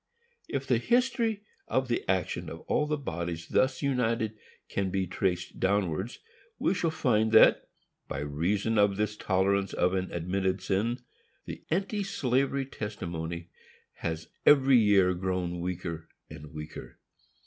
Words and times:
If 0.47 0.65
the 0.65 0.79
history 0.79 1.43
of 1.67 1.87
the 1.87 2.03
action 2.09 2.49
of 2.49 2.61
all 2.61 2.87
the 2.87 2.97
bodies 2.97 3.47
thus 3.49 3.83
united 3.83 4.35
can 4.67 4.89
be 4.89 5.05
traced 5.05 5.59
downwards, 5.59 6.17
we 6.57 6.73
shall 6.73 6.89
find 6.89 7.31
that, 7.33 7.67
by 8.07 8.21
reason 8.21 8.79
of 8.79 8.97
this 8.97 9.15
tolerance 9.15 9.73
of 9.73 9.93
an 9.93 10.11
admitted 10.11 10.59
sin, 10.59 11.01
the 11.45 11.61
anti 11.69 12.01
slavery 12.01 12.65
testimony 12.65 13.49
has 13.97 14.29
every 14.43 14.79
year 14.79 15.13
grown 15.13 15.59
weaker 15.59 16.07
and 16.31 16.51
weaker. 16.51 16.97